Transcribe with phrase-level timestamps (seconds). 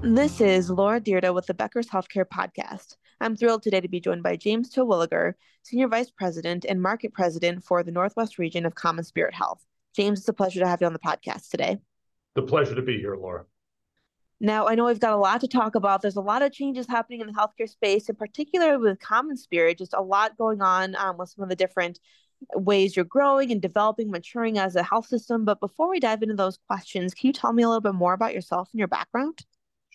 [0.00, 2.94] This is Laura Dyrda with the Becker's Healthcare Podcast.
[3.20, 5.34] I'm thrilled today to be joined by James Terwilliger,
[5.64, 9.64] Senior Vice President and Market President for the Northwest region of CommonSpirit Health.
[9.96, 11.78] James, it's a pleasure to have you on the podcast today.
[12.36, 13.44] The pleasure to be here, Laura.
[14.40, 16.00] Now, I know we've got a lot to talk about.
[16.00, 19.94] There's a lot of changes happening in the healthcare space, in particular with CommonSpirit, just
[19.94, 21.98] a lot going on um, with some of the different
[22.54, 25.44] ways you're growing and developing, maturing as a health system.
[25.44, 28.12] But before we dive into those questions, can you tell me a little bit more
[28.12, 29.44] about yourself and your background?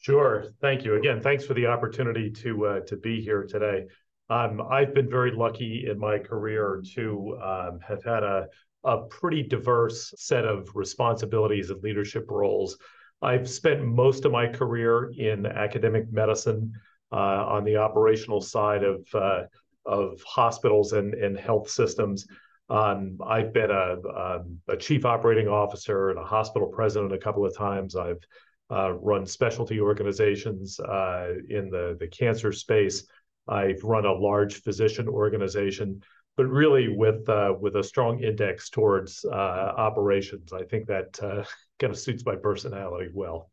[0.03, 0.47] Sure.
[0.59, 0.95] Thank you.
[0.95, 3.85] Again, thanks for the opportunity to uh, to be here today.
[4.29, 8.47] Um, I've been very lucky in my career to um, have had a,
[8.83, 12.77] a pretty diverse set of responsibilities and leadership roles.
[13.21, 16.73] I've spent most of my career in academic medicine
[17.13, 19.43] uh, on the operational side of uh,
[19.85, 22.27] of hospitals and, and health systems.
[22.69, 27.17] Um, I've been a, a, um, a, chief operating officer and a hospital president a
[27.17, 27.95] couple of times.
[27.95, 28.25] I've
[28.71, 33.05] uh, run specialty organizations uh, in the, the cancer space.
[33.47, 36.01] I've run a large physician organization,
[36.37, 40.53] but really with uh, with a strong index towards uh, operations.
[40.53, 41.43] I think that uh,
[41.79, 43.51] kind of suits my personality well.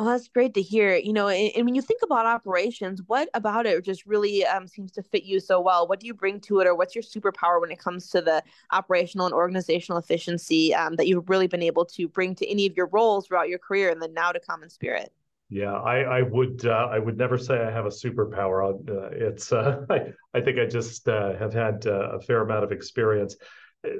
[0.00, 0.94] Oh, that's great to hear.
[0.94, 4.68] You know, and, and, when you think about operations, what about it just really um,
[4.68, 5.88] seems to fit you so well?
[5.88, 8.44] What do you bring to it, or what's your superpower when it comes to the
[8.70, 12.76] operational and organizational efficiency um, that you've really been able to bring to any of
[12.76, 15.08] your roles throughout your career, and then now to CommonSpirit?
[15.50, 18.72] Yeah, I, I would uh, I would never say I have a superpower.
[18.88, 22.62] Uh, it's uh, I, I think I just uh, have had uh, a fair amount
[22.62, 23.34] of experience.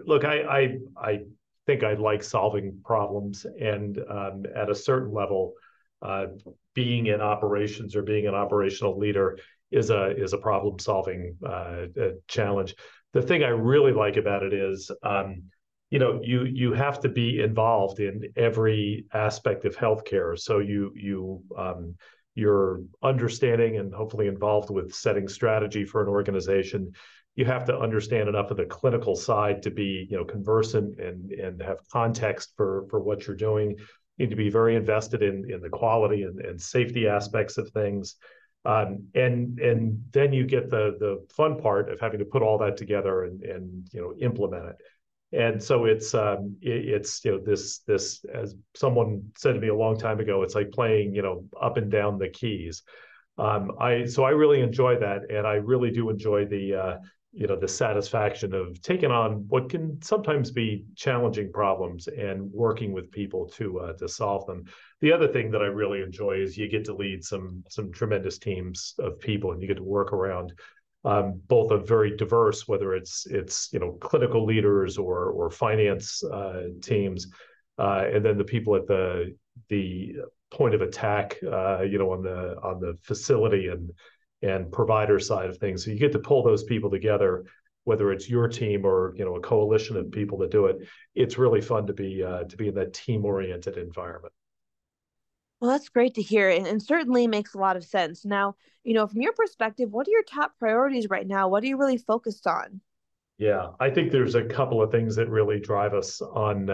[0.06, 1.18] Look, I I, I
[1.66, 5.54] think I like solving problems, and um, at a certain level
[6.02, 6.26] uh,
[6.74, 9.38] being in operations or being an operational leader
[9.70, 11.86] is a is a problem solving uh,
[12.26, 12.74] challenge.
[13.12, 15.42] The thing I really like about it is, um,
[15.90, 20.38] you know, you you have to be involved in every aspect of healthcare.
[20.38, 21.96] So you you um,
[22.34, 26.92] you're understanding and hopefully involved with setting strategy for an organization.
[27.34, 31.32] You have to understand enough of the clinical side to be, you know, conversant and
[31.32, 33.76] and have context for for what you're doing
[34.18, 38.16] need to be very invested in in the quality and, and safety aspects of things.
[38.64, 42.58] Um, and and then you get the the fun part of having to put all
[42.58, 44.76] that together and and you know implement it.
[45.30, 49.68] And so it's um, it, it's you know this this as someone said to me
[49.68, 52.82] a long time ago, it's like playing you know up and down the keys.
[53.36, 56.96] Um, I so I really enjoy that, and I really do enjoy the uh,
[57.38, 62.92] you know the satisfaction of taking on what can sometimes be challenging problems and working
[62.92, 64.64] with people to uh, to solve them.
[65.00, 68.38] The other thing that I really enjoy is you get to lead some some tremendous
[68.38, 70.52] teams of people, and you get to work around
[71.04, 76.24] um, both a very diverse, whether it's it's you know clinical leaders or or finance
[76.24, 77.28] uh, teams,
[77.78, 79.36] uh, and then the people at the
[79.68, 80.16] the
[80.50, 83.92] point of attack, uh, you know, on the on the facility and
[84.42, 85.84] and provider side of things.
[85.84, 87.44] So you get to pull those people together,
[87.84, 90.88] whether it's your team or you know a coalition of people that do it.
[91.14, 94.32] It's really fun to be uh, to be in that team oriented environment.
[95.60, 98.24] Well, that's great to hear, and, and certainly makes a lot of sense.
[98.24, 98.54] Now,
[98.84, 101.48] you know, from your perspective, what are your top priorities right now?
[101.48, 102.80] What are you really focused on?
[103.38, 106.72] Yeah, I think there's a couple of things that really drive us on, uh,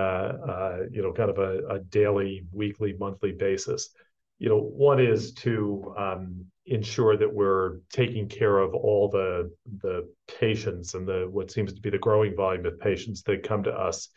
[0.49, 3.91] uh, you know, kind of a, a, daily, weekly, monthly basis.
[4.39, 9.51] You know, one is to um, ensure that we're taking care of all the
[9.83, 10.09] the
[10.39, 13.73] patients and the what seems to be the growing volume of patients that come to
[13.73, 14.09] us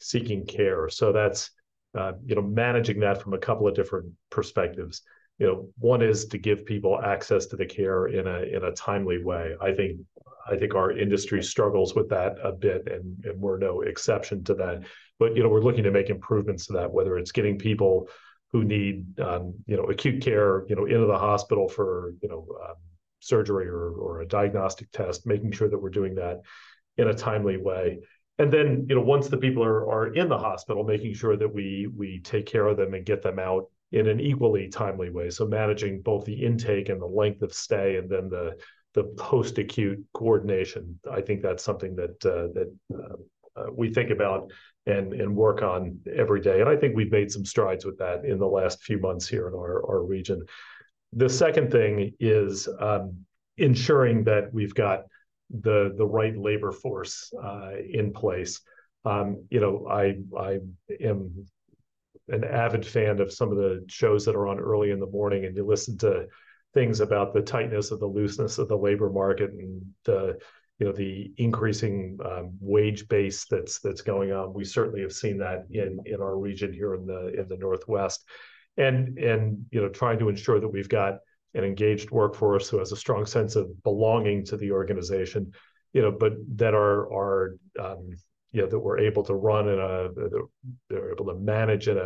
[0.00, 0.88] seeking care.
[0.88, 1.50] So that's
[1.96, 5.02] uh, you know managing that from a couple of different perspectives.
[5.38, 8.72] You know, one is to give people access to the care in a in a
[8.72, 9.54] timely way.
[9.60, 10.00] I think
[10.48, 14.54] I think our industry struggles with that a bit, and, and we're no exception to
[14.54, 14.82] that.
[15.18, 18.08] But you know, we're looking to make improvements to that, whether it's getting people
[18.52, 22.46] who need um, you know acute care you know into the hospital for you know
[22.68, 22.76] um,
[23.20, 26.40] surgery or or a diagnostic test, making sure that we're doing that
[26.96, 27.98] in a timely way.
[28.38, 31.52] And then you know once the people are are in the hospital, making sure that
[31.52, 35.30] we we take care of them and get them out in an equally timely way.
[35.30, 38.56] So managing both the intake and the length of stay, and then the
[38.94, 40.98] the post acute coordination.
[41.10, 44.50] I think that's something that uh, that uh, uh, we think about
[44.86, 46.60] and and work on every day.
[46.60, 49.48] And I think we've made some strides with that in the last few months here
[49.48, 50.44] in our, our region.
[51.12, 53.24] The second thing is um,
[53.58, 55.02] ensuring that we've got
[55.50, 58.60] the the right labor force uh, in place.
[59.04, 60.58] Um, you know, I I
[61.00, 61.46] am
[62.28, 65.44] an avid fan of some of the shows that are on early in the morning,
[65.44, 66.26] and you listen to
[66.74, 70.38] things about the tightness of the looseness of the labor market and the
[70.82, 74.52] you know the increasing um, wage base that's that's going on.
[74.52, 78.24] We certainly have seen that in our region here in the in the Northwest,
[78.76, 81.18] and and you know trying to ensure that we've got
[81.54, 85.52] an engaged workforce who has a strong sense of belonging to the organization,
[85.92, 88.08] you know, but that are um,
[88.50, 90.08] you know that we're able to run in a
[90.90, 91.96] they're able to manage in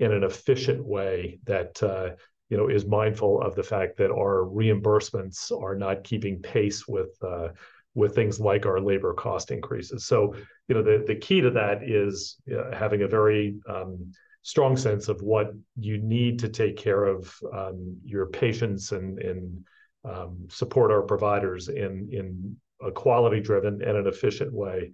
[0.00, 2.16] an efficient way that uh,
[2.50, 7.10] you know is mindful of the fact that our reimbursements are not keeping pace with
[7.22, 7.50] uh,
[7.98, 10.06] with things like our labor cost increases.
[10.06, 10.34] So
[10.68, 14.12] you know the the key to that is uh, having a very um,
[14.42, 19.64] strong sense of what you need to take care of um, your patients and and
[20.04, 24.92] um, support our providers in in a quality driven and an efficient way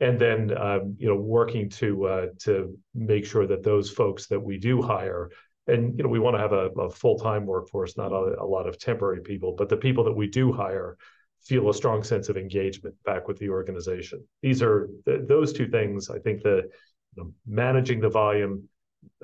[0.00, 4.40] and then um, you know working to uh, to make sure that those folks that
[4.40, 5.30] we do hire
[5.66, 8.66] and you know we want to have a, a full-time workforce not a, a, lot
[8.66, 10.96] of temporary people but the people that we do hire
[11.44, 15.68] feel a strong sense of engagement back with the organization these are th- those two
[15.68, 16.68] things i think the
[17.16, 18.68] know, managing the volume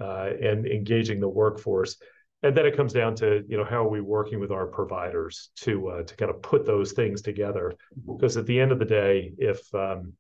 [0.00, 1.96] uh, and engaging the workforce
[2.43, 5.50] and then it comes down to you know how are we working with our providers
[5.56, 7.75] to uh, to kind of put those things together
[8.06, 10.12] because at the end of the day if um,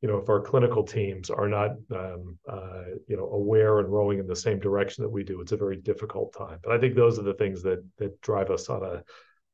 [0.00, 4.20] you know, if our clinical teams are not, um, uh, you know, aware and rowing
[4.20, 6.58] in the same direction that we do, it's a very difficult time.
[6.62, 9.02] But I think those are the things that that drive us on a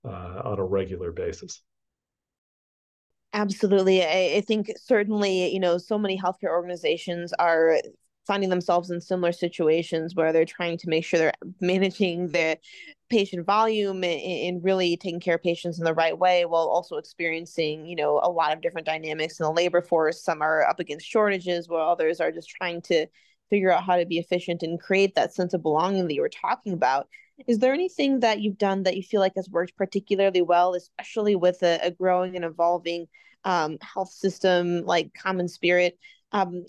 [0.06, 1.62] uh, on a regular basis.
[3.34, 7.80] Absolutely, I, I think certainly, you know, so many healthcare organizations are
[8.28, 12.58] finding themselves in similar situations where they're trying to make sure they're managing the
[13.10, 17.86] patient volume and, really taking care of patients in the right way while also experiencing
[17.86, 20.22] you know a lot of different dynamics in the labor force.
[20.24, 23.06] Some are up against shortages while others are just trying to
[23.50, 26.30] figure out how to be efficient and create that sense of belonging that you were
[26.30, 27.08] talking about
[27.46, 31.36] is there anything that you've done that you feel like has worked particularly well especially
[31.36, 33.06] with a, a growing and evolving
[33.44, 35.92] um, health system like CommonSpirit
[36.32, 36.64] um,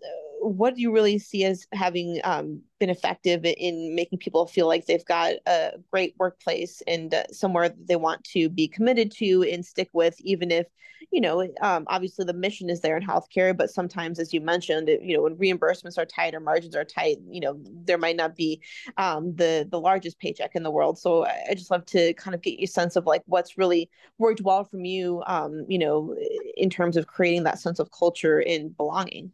[0.46, 4.86] what do you really see as having um, been effective in making people feel like
[4.86, 9.66] they've got a great workplace and uh, somewhere they want to be committed to and
[9.66, 10.68] stick with, even if,
[11.12, 14.88] you know, um, obviously the mission is there in healthcare, but sometimes, as you mentioned,
[14.88, 18.36] you know, when reimbursements are tight or margins are tight, you know, there might not
[18.36, 18.62] be
[18.98, 20.98] um, the the largest paycheck in the world.
[21.00, 23.90] So I just love to kind of get you a sense of like what's really
[24.18, 26.16] worked well from you, um, you know,
[26.57, 29.31] in terms of creating that sense of culture and belonging.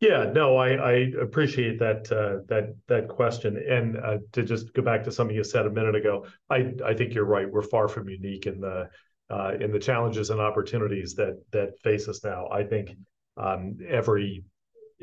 [0.00, 3.56] Yeah, no, I, I appreciate that uh, that that question.
[3.68, 6.94] And uh, to just go back to something you said a minute ago, I I
[6.94, 7.50] think you're right.
[7.50, 8.88] We're far from unique in the
[9.30, 12.48] uh, in the challenges and opportunities that that face us now.
[12.50, 12.96] I think
[13.36, 14.44] um, every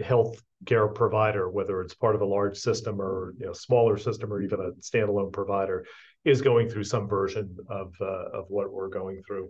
[0.04, 4.32] health care provider, whether it's part of a large system or you know smaller system
[4.32, 5.86] or even a standalone provider,
[6.24, 9.50] is going through some version of uh, of what we're going through.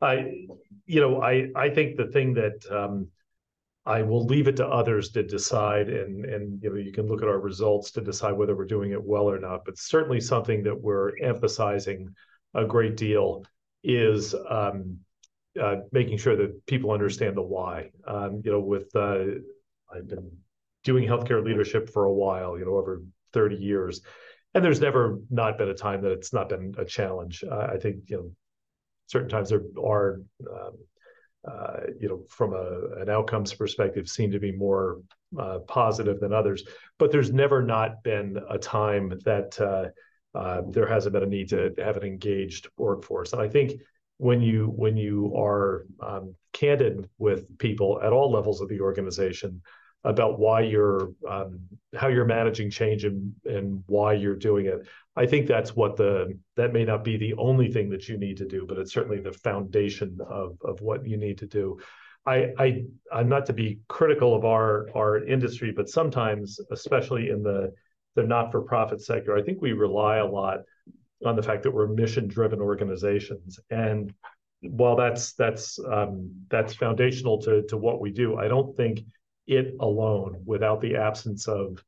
[0.00, 0.46] I,
[0.84, 3.08] you know, I I think the thing that um,
[3.86, 7.22] I will leave it to others to decide, and and you know you can look
[7.22, 9.64] at our results to decide whether we're doing it well or not.
[9.64, 12.14] But certainly something that we're emphasizing
[12.54, 13.44] a great deal
[13.86, 14.98] is um,
[15.62, 17.90] uh, making sure that people understand the why.
[18.06, 19.24] Um, you know, with uh,
[19.94, 20.30] I've been
[20.84, 23.02] doing healthcare leadership for a while, you know, over
[23.32, 24.02] 30 years,
[24.54, 27.44] and there's never not been a time that it's not been a challenge.
[27.48, 28.30] Uh, I think you know,
[29.06, 30.20] certain times there are.
[30.50, 30.72] Um,
[31.46, 35.00] uh, you know, from a, an outcomes perspective, seem to be more
[35.38, 36.64] uh, positive than others.
[36.98, 39.90] But there's never not been a time that uh,
[40.36, 43.32] uh, there hasn't been a need to have an engaged workforce.
[43.32, 43.80] And I think
[44.18, 49.62] when you when you are um, candid with people at all levels of the organization
[50.04, 51.60] about why you're um,
[51.94, 54.86] how you're managing change and and why you're doing it.
[55.16, 58.36] I think that's what the that may not be the only thing that you need
[58.36, 61.78] to do, but it's certainly the foundation of of what you need to do.
[62.26, 67.42] I, I I'm not to be critical of our our industry, but sometimes, especially in
[67.42, 67.72] the
[68.16, 70.60] the not-for-profit sector, I think we rely a lot
[71.24, 73.60] on the fact that we're mission-driven organizations.
[73.70, 74.12] And
[74.62, 79.00] while that's that's um, that's foundational to to what we do, I don't think
[79.46, 81.82] it alone without the absence of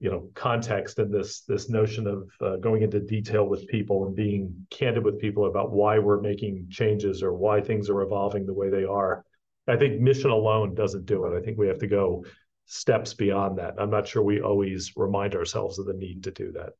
[0.00, 4.14] you know context and this this notion of uh, going into detail with people and
[4.14, 8.54] being candid with people about why we're making changes or why things are evolving the
[8.54, 9.24] way they are
[9.66, 12.24] i think mission alone doesn't do it i think we have to go
[12.68, 13.74] steps beyond that.
[13.78, 16.74] I'm not sure we always remind ourselves of the need to do that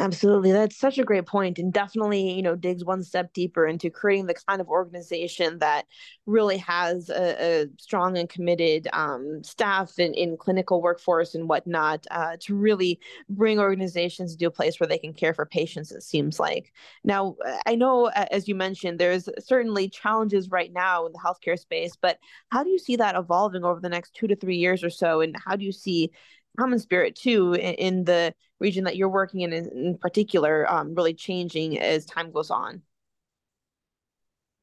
[0.00, 0.52] Absolutely.
[0.52, 4.26] That's such a great point and definitely, you know, digs one step deeper into creating
[4.26, 5.86] the kind of organization that
[6.24, 12.06] really has a, a strong and committed um, staff in, in clinical workforce and whatnot
[12.12, 16.04] uh, to really bring organizations to a place where they can care for patients, it
[16.04, 16.72] seems like.
[17.02, 17.34] Now,
[17.66, 22.20] I know, as you mentioned, there's certainly challenges right now in the healthcare space, but
[22.52, 25.22] how do you see that evolving over the next two to three years or so?
[25.22, 26.12] And how do you see
[26.58, 32.04] CommonSpirit too in, the region that you're working in in particular um, really changing as
[32.04, 32.82] time goes on.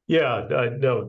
[0.08, 0.46] Yeah
[0.78, 1.08] no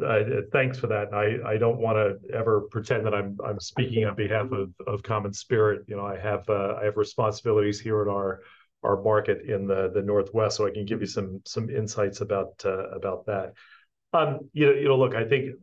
[0.52, 1.14] thanks for that.
[1.14, 5.04] I i don't want to ever pretend that i'm i'm speaking on behalf of of
[5.04, 5.88] CommonSpirit.
[5.88, 8.42] You know i have uh, i have responsibilities here in our
[8.84, 12.54] our market in the the northwest so i can give you some some insights about
[12.66, 13.54] uh, about that.
[14.14, 15.56] Um you know, you know look i think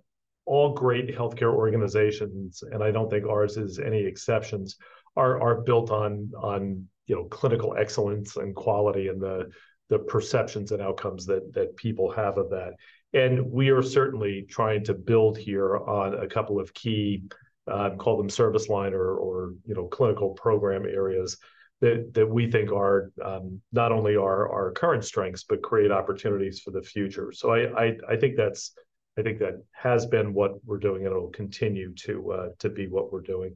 [0.46, 4.76] all great healthcare organizations and i don't think ours is any exceptions
[5.16, 9.50] are are built on on you know clinical excellence and quality and the
[9.90, 12.74] the perceptions and outcomes that that people have of that.
[13.12, 17.22] And we are certainly trying to build here on a couple of key,
[17.70, 21.36] um, call them service line or or you know clinical program areas
[21.80, 26.60] that that we think are um, not only our our current strengths but create opportunities
[26.60, 27.30] for the future.
[27.32, 28.72] So I I, I think that's
[29.18, 32.68] I think that has been what we're doing and it will continue to uh, to
[32.68, 33.54] be what we're doing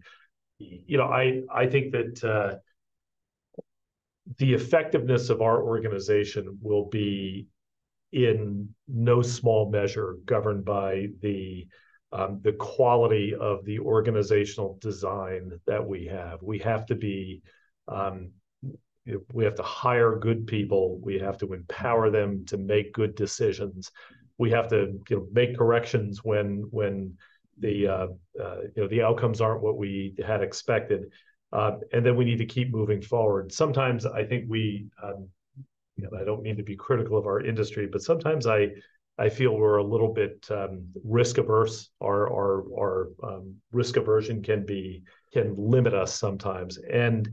[0.59, 2.57] you know, I I think that uh,
[4.39, 7.47] the effectiveness of our organization will be
[8.13, 11.67] in no small measure governed by the
[12.11, 16.43] um, the quality of the organizational design that we have.
[16.43, 17.43] We have to be
[17.87, 18.31] um,
[19.33, 20.99] we have to hire good people.
[21.01, 23.91] We have to empower them to make good decisions.
[24.39, 27.17] We have to you know, make corrections when when
[27.61, 28.07] the uh,
[28.41, 31.13] uh, you know the outcomes aren't what we had expected,
[31.53, 33.53] uh, and then we need to keep moving forward.
[33.53, 35.29] Sometimes I think we, um,
[35.97, 38.69] you know, I don't mean to be critical of our industry, but sometimes I
[39.19, 41.91] I feel we're a little bit um, risk averse.
[42.01, 47.29] Our our our um, risk aversion can be can limit us sometimes, and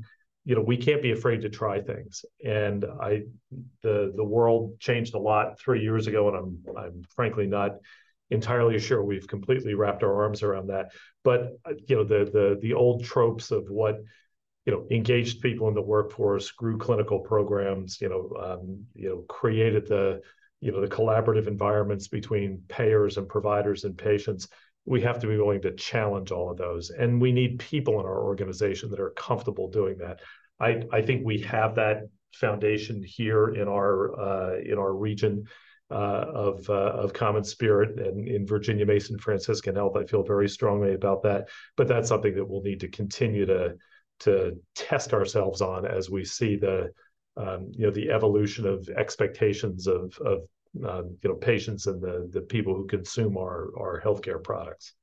[0.46, 2.26] you know we can't be afraid to try things.
[2.44, 3.24] And I
[3.84, 7.78] the the world changed a lot three years ago, and I'm I'm frankly not
[8.30, 10.92] entirely sure we've completely wrapped our arms around that.
[11.24, 14.00] But uh, you know, the the the old tropes of what
[14.66, 19.26] you know engaged people in the workforce, grew clinical programs, you know, um, you know,
[19.30, 20.22] created the
[20.62, 24.48] you know the collaborative environments between payers and providers and patients.
[24.88, 28.06] We have to be willing to challenge all of those, and we need people in
[28.06, 30.20] our organization that are comfortable doing that.
[30.60, 32.04] I I think we have that
[32.34, 35.46] foundation here in our uh, in our region
[35.94, 39.96] of uh, of CommonSpirit and in Virginia Mason Franciscan Health.
[39.98, 43.76] I feel very strongly about that, but that's something that we'll need to continue to
[44.22, 46.92] to test ourselves on as we see the
[47.38, 50.40] um, you know the evolution of expectations of of
[50.88, 54.94] um, you know patients and the the people who consume our our healthcare products.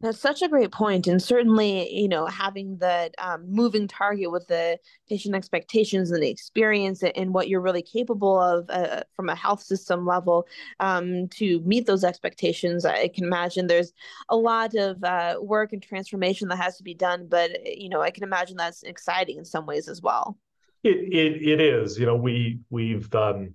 [0.00, 4.46] That's such a great point, and certainly, you know, having the um, moving target with
[4.46, 9.34] the patient expectations and the experience and what you're really capable of uh, from a
[9.34, 10.46] health system level
[10.80, 12.84] um, to meet those expectations.
[12.84, 13.94] I can imagine there's
[14.28, 18.02] a lot of uh, work and transformation that has to be done, but you know,
[18.02, 20.36] I can imagine that's exciting in some ways as well.
[20.84, 21.98] It it, it is.
[21.98, 23.54] You know, we we've um,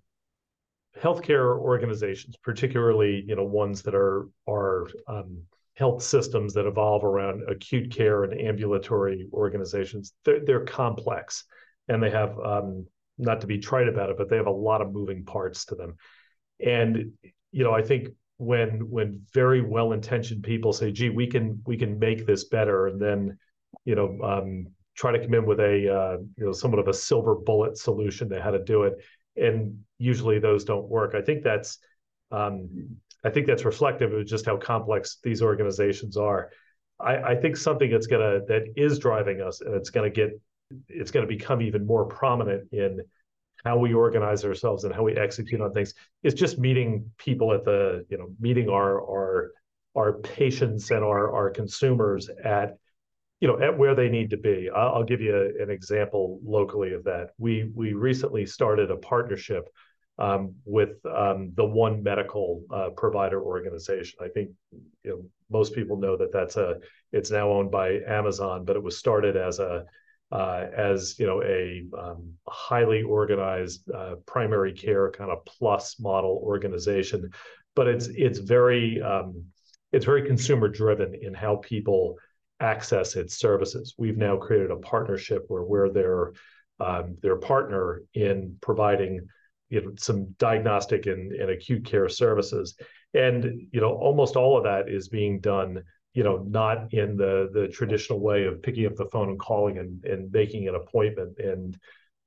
[1.00, 5.44] healthcare organizations, particularly you know ones that are are um,
[5.82, 11.46] health systems that evolve around acute care and ambulatory organizations, they're, they're complex
[11.88, 12.86] and they have, um,
[13.18, 15.76] not to be trite about it, but they have a lot of moving parts to
[15.76, 15.96] them.
[16.64, 17.14] And,
[17.52, 21.78] you know, I think when when very well intentioned people say, gee, we can we
[21.78, 23.38] can make this better, and then,
[23.86, 26.94] you know, um, try to come in with a uh, you know somewhat of a
[26.94, 28.94] silver bullet solution to how to do it,
[29.36, 31.14] and usually those don't work.
[31.14, 31.78] I think that's
[32.32, 36.50] um, I think that's reflective of just how complex these organizations are.
[37.00, 40.40] I, I think something that's gonna that is driving us, and it's gonna get,
[40.88, 43.02] it's gonna become even more prominent in
[43.64, 47.64] how we organize ourselves and how we execute on things is just meeting people at
[47.64, 49.52] the, you know, meeting our our
[49.96, 52.78] our patients and our our consumers at
[53.40, 57.04] you know at where they need to be i'll, give you an example locally of
[57.04, 59.68] that we we recently started a partnership
[60.22, 64.20] um, with um, the One Medical uh, provider organization.
[64.22, 64.52] I think
[65.04, 66.76] you know, most people know that that's a
[67.12, 69.84] it's now owned by Amazon, but it was started as a
[70.32, 76.40] uh, as you know a um, highly organized uh, primary care kind of plus model
[76.44, 77.32] organization,
[77.76, 79.44] but it's it's very um,
[79.92, 82.16] it's very consumer driven in how people
[82.60, 83.96] access its services.
[83.98, 86.34] We've now created a partnership where we're their
[86.80, 89.28] um, their partner in providing
[89.72, 92.76] you know some diagnostic and, and acute care services.
[93.14, 97.50] And you know almost all of that is being done you know not in the
[97.54, 101.40] the traditional way of picking up the phone and calling and, and making an appointment
[101.40, 101.80] and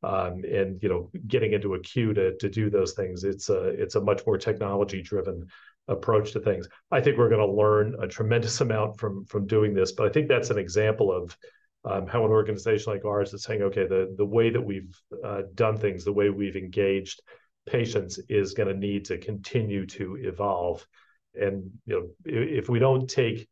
[0.02, 3.24] um, and you know getting into a queue to to do those things.
[3.24, 5.46] It's a it's a much more technology driven
[5.88, 6.66] approach to things.
[6.90, 10.10] I think we're going to learn a tremendous amount from from doing this but i
[10.10, 11.36] think that's an example of
[11.84, 15.42] um, how an organization like ours is saying, okay, the the way that we've uh,
[15.54, 17.20] done things, the way we've engaged
[17.66, 20.86] patients, is going to need to continue to evolve.
[21.34, 23.48] And you know, if, if we don't take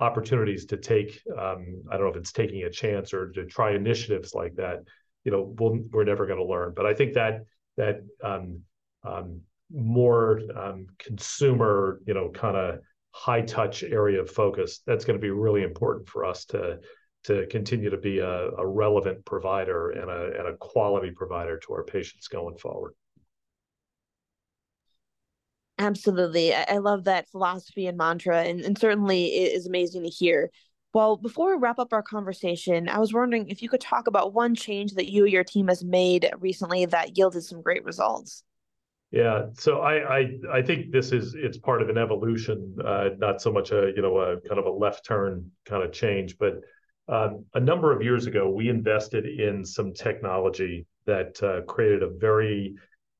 [0.00, 3.74] opportunities to take, um, I don't know if it's taking a chance or to try
[3.74, 4.80] initiatives like that,
[5.24, 6.72] you know, we'll, we're never going to learn.
[6.74, 7.42] But I think that
[7.76, 8.60] that um,
[9.04, 9.40] um,
[9.72, 12.80] more um, consumer, you know, kind of
[13.12, 16.78] high touch area of focus, that's going to be really important for us to
[17.26, 21.72] to continue to be a, a relevant provider and a, and a quality provider to
[21.72, 22.92] our patients going forward.
[25.78, 26.54] Absolutely.
[26.54, 30.50] I, love that philosophy and mantra, and, and certainly it is amazing to hear.
[30.94, 34.32] Well, before we wrap up our conversation, I was wondering if you could talk about
[34.32, 38.42] one change that you or your team has made recently that yielded some great results.
[39.10, 43.42] Yeah, so I I, I think this is it's part of an evolution, uh, not
[43.42, 46.54] so much a you know a kind of a left turn kind of change, but
[47.08, 52.74] a number of years ago, we invested in some technology that uh, created a very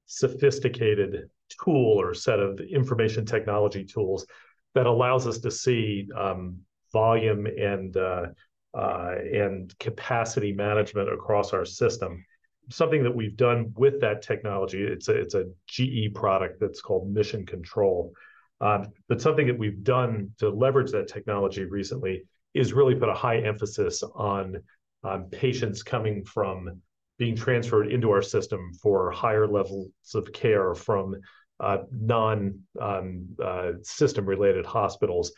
[0.07, 1.29] sophisticated
[1.65, 4.27] tool or set of information technology tools
[4.75, 6.59] that allows us to see um,
[6.93, 8.27] volume and uh,
[8.75, 12.25] uh, and capacity management across our system.
[12.69, 17.09] Something that we've done with that technology, it's a it's a GE product that's called
[17.09, 18.13] Mission Control.
[18.61, 22.25] Um, but something that we've done to leverage that technology recently
[22.55, 24.57] is really put a high emphasis on
[25.05, 26.81] um, patients coming from
[27.19, 31.17] being transferred into our system for higher levels of care from
[31.61, 35.33] uh, non um, uh, system related hospitals,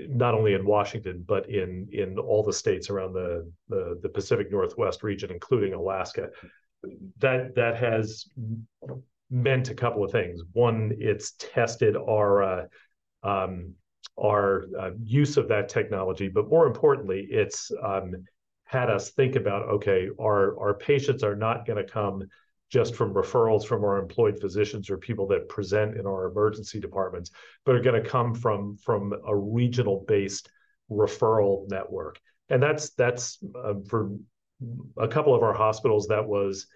[0.00, 4.50] not only in Washington, but in, in all the states around the, the, the Pacific
[4.50, 6.28] Northwest region, including Alaska.
[7.18, 8.26] That, that has
[9.30, 10.42] meant a couple of things.
[10.52, 12.64] One, it's tested our uh,
[13.22, 13.74] um,
[14.18, 18.12] our uh, use of that technology, but more importantly, it's um,
[18.64, 22.22] had us think about okay, our our patients are not going to come
[22.70, 27.30] just from referrals from our employed physicians or people that present in our emergency departments,
[27.66, 30.50] but are going to come from from a regional based
[30.90, 34.12] referral network, and that's that's uh, for
[34.98, 36.66] a couple of our hospitals that was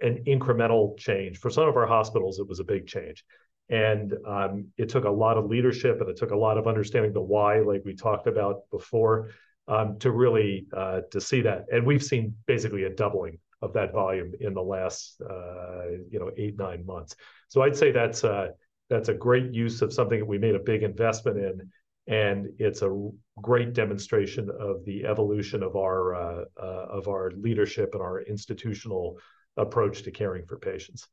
[0.00, 1.38] an incremental change.
[1.38, 3.24] For some of our hospitals, it was a big change.
[3.68, 7.12] And um, it took a lot of leadership and it took a lot of understanding
[7.12, 9.30] the why, like we talked about before,
[9.68, 11.66] um, to really uh, to see that.
[11.72, 16.30] And we've seen basically a doubling of that volume in the last uh, you know
[16.36, 17.16] eight nine months.
[17.48, 18.48] So I'd say that's uh,
[18.88, 21.70] that's a great use of something that we made a big investment in,
[22.06, 23.10] and it's a
[23.42, 29.18] great demonstration of the evolution of our uh, uh, of our leadership and our institutional
[29.56, 31.08] approach to caring for patients.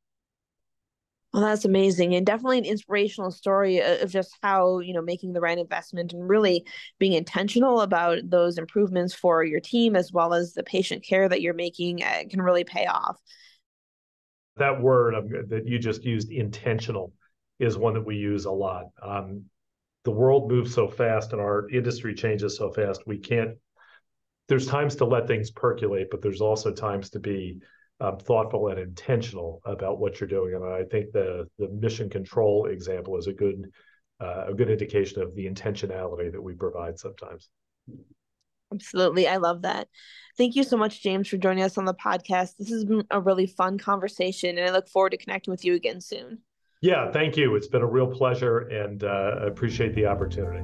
[1.34, 5.41] Well, that's amazing, and definitely an inspirational story of just how you know making the
[5.41, 6.63] right investment and really
[7.00, 11.41] being intentional about those improvements for your team as well as the patient care that
[11.41, 13.19] you're making uh, can really pay off.
[14.58, 17.12] That word that you just used, intentional,
[17.60, 18.86] is one that we use a lot.
[19.02, 19.46] Um,
[20.04, 23.08] the world moves so fast, and our industry changes so fast.
[23.08, 23.58] We can't.
[24.50, 27.60] There's times to let things percolate, but there's also times to be
[27.99, 30.56] um, thoughtful and intentional about what you're doing.
[30.56, 33.71] And I think the the mission control example is a good
[34.19, 37.49] uh, a good indication of the intentionality that we provide sometimes.
[38.73, 39.27] Absolutely.
[39.27, 39.88] I love that.
[40.38, 42.56] Thank you so much, James, for joining us on the podcast.
[42.58, 45.75] This has been a really fun conversation, and I look forward to connecting with you
[45.75, 46.39] again soon.
[46.82, 47.56] Yeah, thank you.
[47.56, 50.63] It's been a real pleasure, and uh, appreciate the opportunity.